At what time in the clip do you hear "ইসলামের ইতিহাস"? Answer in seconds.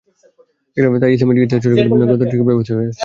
1.15-1.51